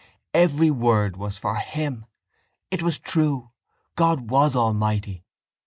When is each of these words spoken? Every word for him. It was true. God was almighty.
Every 0.33 0.71
word 0.71 1.15
for 1.35 1.57
him. 1.57 2.07
It 2.71 2.81
was 2.81 2.97
true. 2.97 3.51
God 3.95 4.31
was 4.31 4.55
almighty. 4.55 5.25